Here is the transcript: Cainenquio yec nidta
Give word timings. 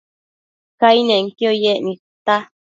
Cainenquio 0.79 1.49
yec 1.63 1.79
nidta 1.85 2.35